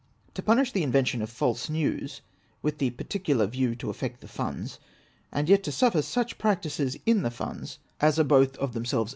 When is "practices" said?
6.39-6.97